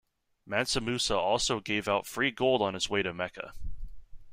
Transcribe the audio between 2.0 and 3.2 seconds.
free gold on his way to